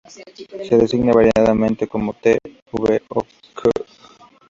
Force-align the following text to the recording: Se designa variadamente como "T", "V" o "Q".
Se 0.67 0.77
designa 0.79 1.13
variadamente 1.13 1.87
como 1.87 2.13
"T", 2.15 2.39
"V" 2.71 3.03
o 3.11 3.19
"Q". 3.21 3.69